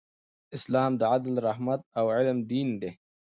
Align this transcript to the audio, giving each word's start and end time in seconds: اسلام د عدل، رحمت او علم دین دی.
اسلام 0.57 0.91
د 0.97 1.01
عدل، 1.13 1.33
رحمت 1.47 1.81
او 1.99 2.05
علم 2.15 2.37
دین 2.51 2.69
دی. 2.81 2.91